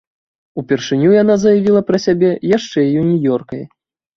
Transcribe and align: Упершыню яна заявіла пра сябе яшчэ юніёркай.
Упершыню 0.61 1.11
яна 1.23 1.35
заявіла 1.43 1.81
пра 1.91 1.97
сябе 2.07 2.29
яшчэ 2.57 2.87
юніёркай. 3.03 3.63